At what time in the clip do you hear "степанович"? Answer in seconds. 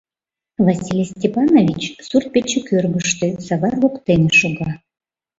1.13-1.81